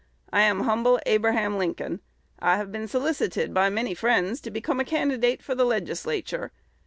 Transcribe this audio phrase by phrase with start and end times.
[0.33, 2.01] I am humble Abraham Lincoln.
[2.39, 6.51] I have been solicited by many friends to become a candidate for the Legislature.